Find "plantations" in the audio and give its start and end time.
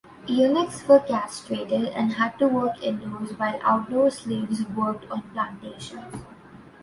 5.29-6.23